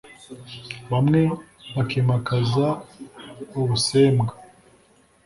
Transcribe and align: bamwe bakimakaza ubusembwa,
bamwe 0.91 1.21
bakimakaza 1.73 2.67
ubusembwa, 3.59 4.33